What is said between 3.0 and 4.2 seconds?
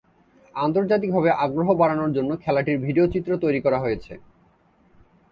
চিত্র তৈরি করা হয়েছে।